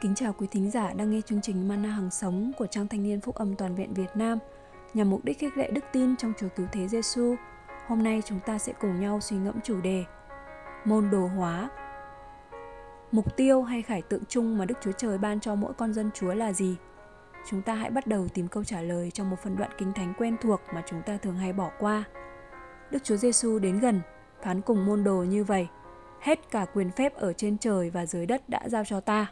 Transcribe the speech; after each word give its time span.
Kính 0.00 0.14
chào 0.14 0.32
quý 0.32 0.46
thính 0.50 0.70
giả 0.70 0.92
đang 0.92 1.10
nghe 1.10 1.20
chương 1.20 1.40
trình 1.40 1.68
Mana 1.68 1.88
Hằng 1.88 2.10
Sống 2.10 2.52
của 2.58 2.66
Trang 2.66 2.88
Thanh 2.88 3.02
niên 3.02 3.20
Phúc 3.20 3.34
Âm 3.34 3.56
Toàn 3.56 3.74
viện 3.74 3.94
Việt 3.94 4.10
Nam 4.14 4.38
nhằm 4.94 5.10
mục 5.10 5.24
đích 5.24 5.38
khích 5.38 5.56
lệ 5.56 5.70
đức 5.70 5.84
tin 5.92 6.16
trong 6.16 6.32
Chúa 6.38 6.48
Cứu 6.56 6.66
Thế 6.72 6.88
Giêsu. 6.88 7.34
Hôm 7.86 8.02
nay 8.02 8.22
chúng 8.24 8.40
ta 8.40 8.58
sẽ 8.58 8.72
cùng 8.80 9.00
nhau 9.00 9.20
suy 9.20 9.36
ngẫm 9.36 9.60
chủ 9.64 9.80
đề 9.80 10.04
Môn 10.84 11.10
đồ 11.10 11.26
hóa 11.26 11.70
Mục 13.12 13.36
tiêu 13.36 13.62
hay 13.62 13.82
khải 13.82 14.02
tượng 14.02 14.22
chung 14.28 14.58
mà 14.58 14.64
Đức 14.64 14.74
Chúa 14.80 14.92
Trời 14.92 15.18
ban 15.18 15.40
cho 15.40 15.54
mỗi 15.54 15.72
con 15.72 15.92
dân 15.92 16.10
Chúa 16.14 16.34
là 16.34 16.52
gì? 16.52 16.76
Chúng 17.48 17.62
ta 17.62 17.74
hãy 17.74 17.90
bắt 17.90 18.06
đầu 18.06 18.28
tìm 18.28 18.48
câu 18.48 18.64
trả 18.64 18.82
lời 18.82 19.10
trong 19.10 19.30
một 19.30 19.36
phần 19.42 19.56
đoạn 19.56 19.70
kinh 19.78 19.92
thánh 19.92 20.14
quen 20.18 20.36
thuộc 20.42 20.60
mà 20.74 20.82
chúng 20.86 21.02
ta 21.02 21.16
thường 21.16 21.36
hay 21.36 21.52
bỏ 21.52 21.70
qua. 21.78 22.04
Đức 22.90 23.04
Chúa 23.04 23.16
Giêsu 23.16 23.58
đến 23.58 23.78
gần, 23.78 24.00
phán 24.42 24.60
cùng 24.60 24.86
môn 24.86 25.04
đồ 25.04 25.16
như 25.16 25.44
vậy: 25.44 25.68
Hết 26.20 26.50
cả 26.50 26.66
quyền 26.74 26.90
phép 26.90 27.14
ở 27.14 27.32
trên 27.32 27.58
trời 27.58 27.90
và 27.90 28.06
dưới 28.06 28.26
đất 28.26 28.48
đã 28.48 28.68
giao 28.68 28.84
cho 28.84 29.00
ta. 29.00 29.26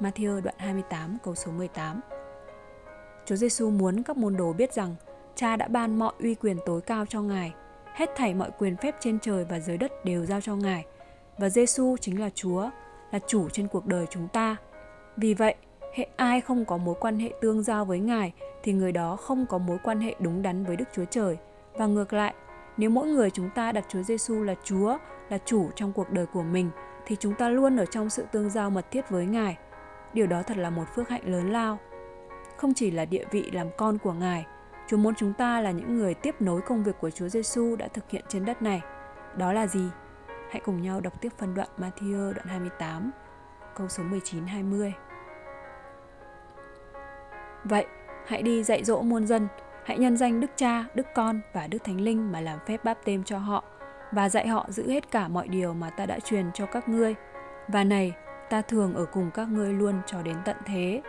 Matthew 0.00 0.40
đoạn 0.40 0.54
28 0.58 1.18
câu 1.22 1.34
số 1.34 1.52
18. 1.52 2.00
Chúa 3.26 3.36
Giêsu 3.36 3.70
muốn 3.70 4.02
các 4.02 4.16
môn 4.16 4.36
đồ 4.36 4.52
biết 4.52 4.72
rằng 4.72 4.94
Cha 5.34 5.56
đã 5.56 5.68
ban 5.68 5.98
mọi 5.98 6.12
uy 6.18 6.34
quyền 6.34 6.56
tối 6.66 6.80
cao 6.80 7.06
cho 7.08 7.22
Ngài, 7.22 7.52
hết 7.94 8.10
thảy 8.16 8.34
mọi 8.34 8.50
quyền 8.58 8.76
phép 8.76 8.96
trên 9.00 9.18
trời 9.18 9.44
và 9.44 9.60
dưới 9.60 9.78
đất 9.78 10.04
đều 10.04 10.24
giao 10.24 10.40
cho 10.40 10.56
Ngài. 10.56 10.84
Và 11.38 11.48
Giêsu 11.48 11.96
chính 12.00 12.20
là 12.20 12.30
Chúa, 12.34 12.70
là 13.10 13.18
chủ 13.26 13.48
trên 13.48 13.68
cuộc 13.68 13.86
đời 13.86 14.06
chúng 14.10 14.28
ta. 14.28 14.56
Vì 15.16 15.34
vậy, 15.34 15.54
hệ 15.94 16.06
ai 16.16 16.40
không 16.40 16.64
có 16.64 16.76
mối 16.76 16.94
quan 17.00 17.18
hệ 17.18 17.32
tương 17.40 17.62
giao 17.62 17.84
với 17.84 17.98
Ngài 17.98 18.32
thì 18.62 18.72
người 18.72 18.92
đó 18.92 19.16
không 19.16 19.46
có 19.46 19.58
mối 19.58 19.78
quan 19.82 20.00
hệ 20.00 20.14
đúng 20.18 20.42
đắn 20.42 20.64
với 20.64 20.76
Đức 20.76 20.84
Chúa 20.92 21.04
Trời. 21.04 21.36
Và 21.72 21.86
ngược 21.86 22.12
lại, 22.12 22.34
nếu 22.76 22.90
mỗi 22.90 23.06
người 23.06 23.30
chúng 23.30 23.50
ta 23.54 23.72
đặt 23.72 23.84
Chúa 23.88 24.02
Giêsu 24.02 24.42
là 24.42 24.54
Chúa, 24.64 24.98
là 25.28 25.38
chủ 25.44 25.70
trong 25.76 25.92
cuộc 25.92 26.10
đời 26.10 26.26
của 26.26 26.42
mình 26.42 26.70
thì 27.06 27.16
chúng 27.20 27.34
ta 27.34 27.48
luôn 27.48 27.76
ở 27.76 27.86
trong 27.86 28.10
sự 28.10 28.24
tương 28.32 28.50
giao 28.50 28.70
mật 28.70 28.90
thiết 28.90 29.10
với 29.10 29.26
Ngài 29.26 29.56
Điều 30.12 30.26
đó 30.26 30.42
thật 30.42 30.56
là 30.56 30.70
một 30.70 30.84
phước 30.94 31.08
hạnh 31.08 31.22
lớn 31.24 31.52
lao. 31.52 31.78
Không 32.56 32.74
chỉ 32.74 32.90
là 32.90 33.04
địa 33.04 33.24
vị 33.30 33.50
làm 33.52 33.66
con 33.76 33.98
của 33.98 34.12
Ngài, 34.12 34.46
Chúa 34.86 34.96
muốn 34.96 35.14
chúng 35.14 35.32
ta 35.32 35.60
là 35.60 35.70
những 35.70 35.98
người 35.98 36.14
tiếp 36.14 36.34
nối 36.40 36.60
công 36.60 36.82
việc 36.82 36.98
của 37.00 37.10
Chúa 37.10 37.28
Giêsu 37.28 37.76
đã 37.76 37.88
thực 37.88 38.10
hiện 38.10 38.24
trên 38.28 38.44
đất 38.44 38.62
này. 38.62 38.80
Đó 39.36 39.52
là 39.52 39.66
gì? 39.66 39.88
Hãy 40.50 40.60
cùng 40.64 40.82
nhau 40.82 41.00
đọc 41.00 41.20
tiếp 41.20 41.28
phần 41.38 41.54
đoạn 41.54 41.68
Matthew 41.78 42.32
đoạn 42.32 42.46
28, 42.46 43.10
câu 43.76 43.88
số 43.88 44.02
19-20. 44.02 44.92
Vậy, 47.64 47.86
hãy 48.26 48.42
đi 48.42 48.62
dạy 48.62 48.84
dỗ 48.84 49.02
muôn 49.02 49.26
dân, 49.26 49.48
hãy 49.84 49.98
nhân 49.98 50.16
danh 50.16 50.40
Đức 50.40 50.50
Cha, 50.56 50.84
Đức 50.94 51.06
Con 51.14 51.40
và 51.52 51.66
Đức 51.66 51.84
Thánh 51.84 52.00
Linh 52.00 52.32
mà 52.32 52.40
làm 52.40 52.58
phép 52.66 52.84
báp 52.84 53.04
têm 53.04 53.24
cho 53.24 53.38
họ 53.38 53.64
và 54.12 54.28
dạy 54.28 54.48
họ 54.48 54.66
giữ 54.68 54.90
hết 54.90 55.10
cả 55.10 55.28
mọi 55.28 55.48
điều 55.48 55.74
mà 55.74 55.90
ta 55.90 56.06
đã 56.06 56.18
truyền 56.20 56.52
cho 56.52 56.66
các 56.66 56.88
ngươi. 56.88 57.14
Và 57.68 57.84
này, 57.84 58.12
ta 58.52 58.62
thường 58.62 58.94
ở 58.94 59.04
cùng 59.04 59.30
các 59.30 59.48
ngươi 59.48 59.72
luôn 59.72 60.00
cho 60.06 60.22
đến 60.22 60.36
tận 60.44 60.56
thế. 60.66 61.02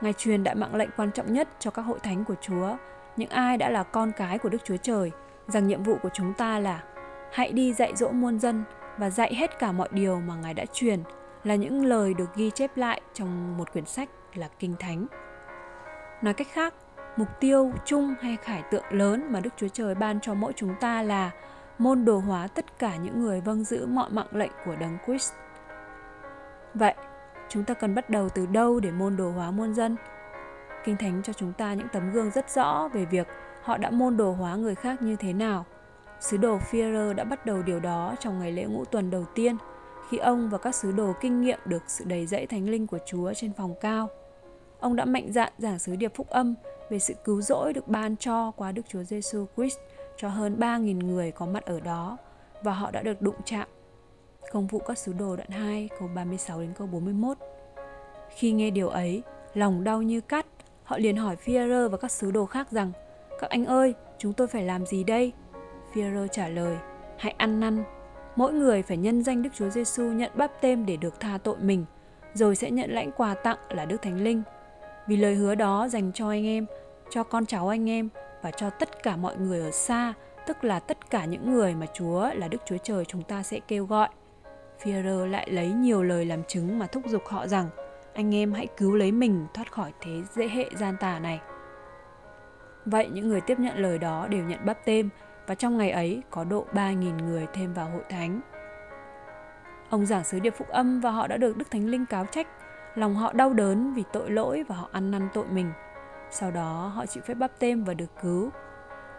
Ngài 0.00 0.12
truyền 0.12 0.44
đại 0.44 0.54
mạng 0.54 0.74
lệnh 0.74 0.90
quan 0.96 1.10
trọng 1.12 1.32
nhất 1.32 1.48
cho 1.58 1.70
các 1.70 1.82
hội 1.82 1.98
thánh 2.02 2.24
của 2.24 2.34
Chúa, 2.40 2.76
những 3.16 3.30
ai 3.30 3.56
đã 3.56 3.70
là 3.70 3.82
con 3.82 4.12
cái 4.16 4.38
của 4.38 4.48
Đức 4.48 4.64
Chúa 4.64 4.76
Trời, 4.76 5.10
rằng 5.46 5.66
nhiệm 5.66 5.82
vụ 5.82 5.96
của 6.02 6.08
chúng 6.12 6.34
ta 6.34 6.58
là 6.58 6.82
hãy 7.32 7.52
đi 7.52 7.72
dạy 7.72 7.92
dỗ 7.96 8.10
muôn 8.10 8.38
dân 8.38 8.64
và 8.98 9.10
dạy 9.10 9.34
hết 9.34 9.58
cả 9.58 9.72
mọi 9.72 9.88
điều 9.92 10.20
mà 10.20 10.34
Ngài 10.36 10.54
đã 10.54 10.64
truyền 10.72 11.02
là 11.44 11.54
những 11.54 11.84
lời 11.84 12.14
được 12.14 12.34
ghi 12.36 12.50
chép 12.50 12.76
lại 12.76 13.00
trong 13.14 13.58
một 13.58 13.72
quyển 13.72 13.86
sách 13.86 14.08
là 14.34 14.48
Kinh 14.58 14.74
Thánh. 14.78 15.06
Nói 16.22 16.34
cách 16.34 16.48
khác, 16.52 16.74
mục 17.16 17.28
tiêu 17.40 17.72
chung 17.84 18.14
hay 18.20 18.36
khải 18.36 18.62
tượng 18.70 18.84
lớn 18.90 19.32
mà 19.32 19.40
Đức 19.40 19.50
Chúa 19.56 19.68
Trời 19.68 19.94
ban 19.94 20.20
cho 20.20 20.34
mỗi 20.34 20.52
chúng 20.56 20.74
ta 20.80 21.02
là 21.02 21.30
môn 21.78 22.04
đồ 22.04 22.18
hóa 22.18 22.46
tất 22.46 22.78
cả 22.78 22.96
những 22.96 23.20
người 23.20 23.40
vâng 23.40 23.64
giữ 23.64 23.86
mọi 23.86 24.10
mạng 24.10 24.28
lệnh 24.32 24.52
của 24.64 24.76
Đấng 24.76 24.98
Christ 25.06 25.32
Vậy, 26.74 26.94
chúng 27.48 27.64
ta 27.64 27.74
cần 27.74 27.94
bắt 27.94 28.10
đầu 28.10 28.28
từ 28.28 28.46
đâu 28.46 28.80
để 28.80 28.90
môn 28.90 29.16
đồ 29.16 29.30
hóa 29.30 29.50
muôn 29.50 29.74
dân? 29.74 29.96
Kinh 30.84 30.96
Thánh 30.96 31.22
cho 31.22 31.32
chúng 31.32 31.52
ta 31.52 31.74
những 31.74 31.88
tấm 31.92 32.12
gương 32.12 32.30
rất 32.30 32.50
rõ 32.50 32.88
về 32.92 33.04
việc 33.04 33.26
họ 33.62 33.76
đã 33.76 33.90
môn 33.90 34.16
đồ 34.16 34.32
hóa 34.32 34.56
người 34.56 34.74
khác 34.74 35.02
như 35.02 35.16
thế 35.16 35.32
nào. 35.32 35.64
Sứ 36.20 36.36
đồ 36.36 36.58
Führer 36.58 37.14
đã 37.14 37.24
bắt 37.24 37.46
đầu 37.46 37.62
điều 37.62 37.80
đó 37.80 38.14
trong 38.20 38.38
ngày 38.38 38.52
lễ 38.52 38.64
ngũ 38.64 38.84
tuần 38.84 39.10
đầu 39.10 39.24
tiên, 39.34 39.56
khi 40.10 40.18
ông 40.18 40.50
và 40.50 40.58
các 40.58 40.74
sứ 40.74 40.92
đồ 40.92 41.12
kinh 41.20 41.40
nghiệm 41.40 41.58
được 41.64 41.82
sự 41.86 42.04
đầy 42.04 42.26
dẫy 42.26 42.46
thánh 42.46 42.68
linh 42.68 42.86
của 42.86 42.98
Chúa 43.06 43.32
trên 43.34 43.52
phòng 43.52 43.74
cao. 43.80 44.08
Ông 44.80 44.96
đã 44.96 45.04
mạnh 45.04 45.32
dạn 45.32 45.52
giảng 45.58 45.78
sứ 45.78 45.96
điệp 45.96 46.12
phúc 46.14 46.28
âm 46.28 46.54
về 46.90 46.98
sự 46.98 47.14
cứu 47.24 47.40
rỗi 47.40 47.72
được 47.72 47.88
ban 47.88 48.16
cho 48.16 48.50
qua 48.50 48.72
Đức 48.72 48.82
Chúa 48.88 49.02
Giêsu 49.02 49.46
Christ 49.56 49.78
cho 50.16 50.28
hơn 50.28 50.56
3.000 50.58 51.06
người 51.06 51.30
có 51.30 51.46
mặt 51.46 51.64
ở 51.64 51.80
đó 51.80 52.16
và 52.62 52.72
họ 52.72 52.90
đã 52.90 53.02
được 53.02 53.22
đụng 53.22 53.36
chạm 53.44 53.68
Công 54.52 54.66
vụ 54.66 54.78
các 54.78 54.98
sứ 54.98 55.12
đồ 55.12 55.36
đoạn 55.36 55.50
2 55.50 55.88
câu 55.98 56.08
36 56.14 56.60
đến 56.60 56.72
câu 56.78 56.86
41. 56.86 57.38
Khi 58.28 58.52
nghe 58.52 58.70
điều 58.70 58.88
ấy, 58.88 59.22
lòng 59.54 59.84
đau 59.84 60.02
như 60.02 60.20
cắt, 60.20 60.46
họ 60.84 60.98
liền 60.98 61.16
hỏi 61.16 61.36
Führer 61.44 61.88
và 61.88 61.96
các 61.96 62.10
sứ 62.10 62.30
đồ 62.30 62.46
khác 62.46 62.70
rằng 62.70 62.92
Các 63.40 63.50
anh 63.50 63.66
ơi, 63.66 63.94
chúng 64.18 64.32
tôi 64.32 64.46
phải 64.46 64.62
làm 64.62 64.86
gì 64.86 65.04
đây? 65.04 65.32
Führer 65.94 66.26
trả 66.26 66.48
lời, 66.48 66.76
hãy 67.18 67.34
ăn 67.38 67.60
năn. 67.60 67.84
Mỗi 68.36 68.52
người 68.52 68.82
phải 68.82 68.96
nhân 68.96 69.22
danh 69.22 69.42
Đức 69.42 69.50
Chúa 69.54 69.68
Giêsu 69.68 70.02
nhận 70.02 70.30
báp 70.34 70.52
tên 70.60 70.86
để 70.86 70.96
được 70.96 71.20
tha 71.20 71.38
tội 71.38 71.56
mình, 71.60 71.84
rồi 72.34 72.56
sẽ 72.56 72.70
nhận 72.70 72.90
lãnh 72.90 73.12
quà 73.12 73.34
tặng 73.34 73.58
là 73.70 73.84
Đức 73.84 74.02
Thánh 74.02 74.20
Linh. 74.22 74.42
Vì 75.06 75.16
lời 75.16 75.34
hứa 75.34 75.54
đó 75.54 75.88
dành 75.88 76.12
cho 76.14 76.28
anh 76.28 76.46
em, 76.46 76.66
cho 77.10 77.22
con 77.22 77.46
cháu 77.46 77.68
anh 77.68 77.90
em 77.90 78.08
và 78.42 78.50
cho 78.50 78.70
tất 78.70 79.02
cả 79.02 79.16
mọi 79.16 79.36
người 79.36 79.60
ở 79.60 79.70
xa, 79.70 80.14
tức 80.46 80.64
là 80.64 80.80
tất 80.80 81.10
cả 81.10 81.24
những 81.24 81.52
người 81.52 81.74
mà 81.74 81.86
Chúa 81.94 82.30
là 82.34 82.48
Đức 82.48 82.58
Chúa 82.66 82.78
Trời 82.82 83.04
chúng 83.04 83.22
ta 83.22 83.42
sẽ 83.42 83.60
kêu 83.68 83.86
gọi. 83.86 84.08
Führer 84.82 85.26
lại 85.26 85.50
lấy 85.50 85.72
nhiều 85.72 86.02
lời 86.02 86.24
làm 86.24 86.44
chứng 86.44 86.78
mà 86.78 86.86
thúc 86.86 87.02
giục 87.06 87.22
họ 87.26 87.46
rằng 87.46 87.68
anh 88.14 88.34
em 88.34 88.52
hãy 88.52 88.66
cứu 88.76 88.94
lấy 88.94 89.12
mình 89.12 89.46
thoát 89.54 89.72
khỏi 89.72 89.92
thế 90.00 90.22
dễ 90.34 90.48
hệ 90.48 90.70
gian 90.76 90.96
tà 91.00 91.18
này. 91.18 91.40
Vậy 92.84 93.08
những 93.12 93.28
người 93.28 93.40
tiếp 93.40 93.58
nhận 93.58 93.78
lời 93.78 93.98
đó 93.98 94.26
đều 94.30 94.44
nhận 94.44 94.66
bắp 94.66 94.78
tên 94.84 95.08
và 95.46 95.54
trong 95.54 95.78
ngày 95.78 95.90
ấy 95.90 96.22
có 96.30 96.44
độ 96.44 96.66
3.000 96.72 97.24
người 97.24 97.46
thêm 97.52 97.74
vào 97.74 97.90
hội 97.90 98.02
thánh. 98.08 98.40
Ông 99.90 100.06
giảng 100.06 100.24
sứ 100.24 100.38
điệp 100.40 100.54
phúc 100.56 100.68
âm 100.68 101.00
và 101.00 101.10
họ 101.10 101.26
đã 101.26 101.36
được 101.36 101.56
Đức 101.56 101.70
Thánh 101.70 101.86
Linh 101.86 102.06
cáo 102.06 102.26
trách. 102.26 102.46
Lòng 102.94 103.14
họ 103.14 103.32
đau 103.32 103.52
đớn 103.52 103.94
vì 103.94 104.04
tội 104.12 104.30
lỗi 104.30 104.64
và 104.68 104.74
họ 104.74 104.88
ăn 104.92 105.10
năn 105.10 105.28
tội 105.34 105.46
mình. 105.50 105.72
Sau 106.30 106.50
đó 106.50 106.92
họ 106.94 107.06
chịu 107.06 107.22
phép 107.26 107.34
bắp 107.34 107.50
tên 107.58 107.84
và 107.84 107.94
được 107.94 108.20
cứu. 108.22 108.50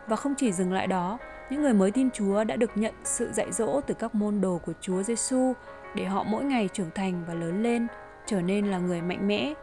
Và 0.08 0.16
không 0.16 0.34
chỉ 0.38 0.52
dừng 0.52 0.74
lại 0.74 0.88
đó, 0.88 1.18
những 1.50 1.62
người 1.62 1.74
mới 1.74 1.92
tin 1.92 2.12
Chúa 2.12 2.44
đã 2.44 2.56
được 2.56 2.72
nhận 2.76 2.94
sự 3.04 3.32
dạy 3.32 3.52
dỗ 3.52 3.82
từ 3.82 3.94
các 3.94 4.16
môn 4.16 4.42
đồ 4.42 4.58
của 4.66 4.74
Chúa 4.82 5.04
Giêsu 5.04 5.54
để 5.96 6.06
họ 6.06 6.24
mỗi 6.24 6.44
ngày 6.44 6.70
trưởng 6.74 6.90
thành 6.96 7.24
và 7.28 7.34
lớn 7.34 7.64
lên, 7.64 7.88
trở 8.26 8.42
nên 8.42 8.68
là 8.68 8.78
người 8.78 9.02
mạnh 9.02 9.28
mẽ, 9.28 9.54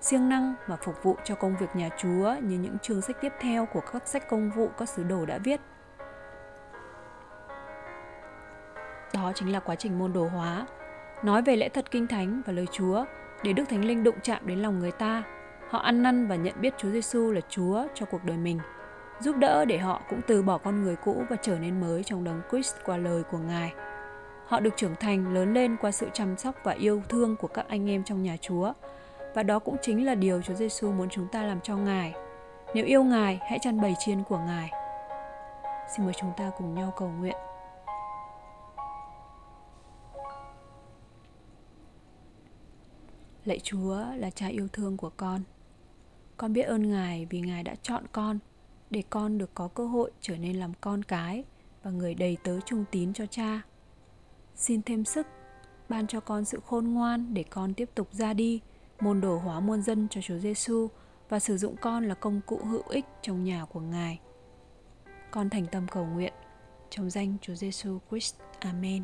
siêng 0.00 0.28
năng 0.28 0.54
và 0.66 0.76
phục 0.76 1.02
vụ 1.02 1.16
cho 1.24 1.34
công 1.34 1.56
việc 1.60 1.66
nhà 1.74 1.88
Chúa 1.98 2.34
như 2.42 2.58
những 2.58 2.78
chương 2.78 3.00
sách 3.00 3.16
tiếp 3.20 3.32
theo 3.40 3.66
của 3.66 3.80
các 3.92 4.08
sách 4.08 4.28
công 4.28 4.50
vụ 4.50 4.68
các 4.78 4.88
sứ 4.88 5.02
đồ 5.02 5.26
đã 5.26 5.38
viết. 5.38 5.60
Đó 9.14 9.32
chính 9.34 9.52
là 9.52 9.60
quá 9.60 9.74
trình 9.74 9.98
môn 9.98 10.12
đồ 10.12 10.28
hóa, 10.28 10.66
nói 11.22 11.42
về 11.42 11.56
lẽ 11.56 11.68
thật 11.68 11.90
kinh 11.90 12.06
thánh 12.06 12.42
và 12.46 12.52
lời 12.52 12.66
Chúa 12.72 13.04
để 13.42 13.52
Đức 13.52 13.64
Thánh 13.68 13.84
Linh 13.84 14.04
đụng 14.04 14.16
chạm 14.22 14.46
đến 14.46 14.58
lòng 14.58 14.78
người 14.78 14.92
ta. 14.92 15.22
Họ 15.70 15.78
ăn 15.78 16.02
năn 16.02 16.26
và 16.26 16.36
nhận 16.36 16.54
biết 16.60 16.74
Chúa 16.78 16.90
Giêsu 16.90 17.32
là 17.32 17.40
Chúa 17.48 17.86
cho 17.94 18.06
cuộc 18.06 18.24
đời 18.24 18.36
mình 18.36 18.58
giúp 19.24 19.36
đỡ 19.36 19.64
để 19.64 19.78
họ 19.78 20.02
cũng 20.10 20.20
từ 20.26 20.42
bỏ 20.42 20.58
con 20.58 20.82
người 20.82 20.96
cũ 20.96 21.22
và 21.30 21.36
trở 21.42 21.58
nên 21.58 21.80
mới 21.80 22.04
trong 22.04 22.24
đấng 22.24 22.40
Christ 22.50 22.74
qua 22.84 22.96
lời 22.96 23.22
của 23.30 23.38
Ngài. 23.38 23.72
Họ 24.46 24.60
được 24.60 24.76
trưởng 24.76 24.94
thành 25.00 25.34
lớn 25.34 25.54
lên 25.54 25.76
qua 25.80 25.90
sự 25.90 26.08
chăm 26.12 26.36
sóc 26.36 26.54
và 26.64 26.72
yêu 26.72 27.02
thương 27.08 27.36
của 27.36 27.48
các 27.48 27.68
anh 27.68 27.90
em 27.90 28.04
trong 28.04 28.22
nhà 28.22 28.36
Chúa. 28.40 28.72
Và 29.34 29.42
đó 29.42 29.58
cũng 29.58 29.76
chính 29.82 30.06
là 30.06 30.14
điều 30.14 30.42
Chúa 30.42 30.54
Giêsu 30.54 30.92
muốn 30.92 31.08
chúng 31.10 31.28
ta 31.32 31.42
làm 31.42 31.60
cho 31.60 31.76
Ngài. 31.76 32.14
Nếu 32.74 32.84
yêu 32.84 33.04
Ngài, 33.04 33.40
hãy 33.50 33.58
chăn 33.62 33.80
bầy 33.80 33.94
chiên 33.98 34.22
của 34.22 34.38
Ngài. 34.38 34.70
Xin 35.96 36.04
mời 36.04 36.14
chúng 36.20 36.32
ta 36.36 36.50
cùng 36.58 36.74
nhau 36.74 36.92
cầu 36.96 37.08
nguyện. 37.08 37.36
Lạy 43.44 43.60
Chúa 43.62 43.96
là 44.16 44.30
cha 44.30 44.46
yêu 44.46 44.68
thương 44.72 44.96
của 44.96 45.10
con. 45.16 45.40
Con 46.36 46.52
biết 46.52 46.62
ơn 46.62 46.90
Ngài 46.90 47.26
vì 47.30 47.40
Ngài 47.40 47.62
đã 47.62 47.74
chọn 47.82 48.04
con 48.12 48.38
để 48.90 49.02
con 49.10 49.38
được 49.38 49.50
có 49.54 49.68
cơ 49.68 49.86
hội 49.86 50.10
trở 50.20 50.36
nên 50.36 50.56
làm 50.56 50.72
con 50.80 51.02
cái 51.02 51.44
và 51.82 51.90
người 51.90 52.14
đầy 52.14 52.36
tớ 52.44 52.60
trung 52.60 52.84
tín 52.90 53.12
cho 53.12 53.26
cha. 53.26 53.62
Xin 54.56 54.82
thêm 54.82 55.04
sức, 55.04 55.26
ban 55.88 56.06
cho 56.06 56.20
con 56.20 56.44
sự 56.44 56.60
khôn 56.66 56.88
ngoan 56.88 57.34
để 57.34 57.42
con 57.42 57.74
tiếp 57.74 57.90
tục 57.94 58.08
ra 58.12 58.34
đi, 58.34 58.60
môn 59.00 59.20
đồ 59.20 59.38
hóa 59.38 59.60
muôn 59.60 59.82
dân 59.82 60.08
cho 60.10 60.20
Chúa 60.20 60.38
Giêsu 60.38 60.88
và 61.28 61.40
sử 61.40 61.56
dụng 61.56 61.76
con 61.80 62.08
là 62.08 62.14
công 62.14 62.40
cụ 62.46 62.60
hữu 62.64 62.82
ích 62.88 63.04
trong 63.22 63.44
nhà 63.44 63.64
của 63.64 63.80
Ngài. 63.80 64.20
Con 65.30 65.50
thành 65.50 65.66
tâm 65.66 65.86
cầu 65.88 66.06
nguyện 66.06 66.32
trong 66.90 67.10
danh 67.10 67.36
Chúa 67.42 67.54
Giêsu 67.54 67.98
Christ. 68.10 68.36
Amen. 68.58 69.02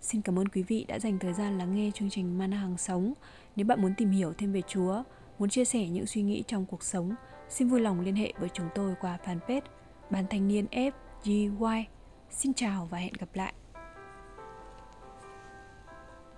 Xin 0.00 0.22
cảm 0.22 0.38
ơn 0.38 0.48
quý 0.48 0.62
vị 0.62 0.84
đã 0.88 0.98
dành 0.98 1.18
thời 1.18 1.32
gian 1.32 1.58
lắng 1.58 1.74
nghe 1.74 1.90
chương 1.94 2.10
trình 2.10 2.38
Mana 2.38 2.56
hàng 2.56 2.78
sống. 2.78 3.12
Nếu 3.56 3.66
bạn 3.66 3.82
muốn 3.82 3.94
tìm 3.94 4.10
hiểu 4.10 4.32
thêm 4.32 4.52
về 4.52 4.62
Chúa, 4.68 5.02
muốn 5.38 5.48
chia 5.48 5.64
sẻ 5.64 5.88
những 5.88 6.06
suy 6.06 6.22
nghĩ 6.22 6.42
trong 6.46 6.66
cuộc 6.66 6.82
sống, 6.82 7.14
xin 7.52 7.68
vui 7.68 7.80
lòng 7.80 8.00
liên 8.00 8.16
hệ 8.16 8.32
với 8.38 8.48
chúng 8.48 8.68
tôi 8.74 8.94
qua 9.00 9.18
fanpage 9.24 9.60
Ban 10.10 10.26
Thanh 10.30 10.48
niên 10.48 10.66
FGY. 10.70 11.84
Xin 12.30 12.54
chào 12.54 12.88
và 12.90 12.98
hẹn 12.98 13.12
gặp 13.18 13.28
lại. 13.34 13.52